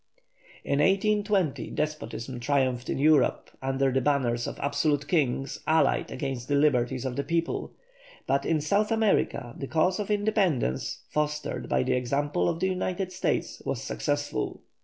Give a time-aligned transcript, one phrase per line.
[0.63, 6.55] In 1820 despotism triumphed in Europe under the banners of absolute kings allied against the
[6.55, 7.73] liberties of the people,
[8.25, 13.11] but in South America the cause of independence, fostered by the example of the United
[13.11, 14.63] States, was successful.